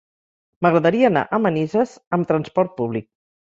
[0.65, 3.11] M'agradaria anar a Manises amb transport públic.